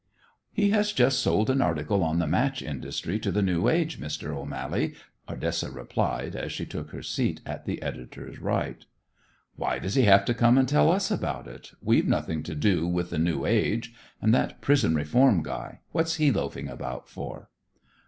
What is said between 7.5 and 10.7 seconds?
the editor's right. "Why does he have to come and